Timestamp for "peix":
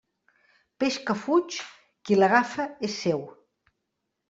0.83-0.97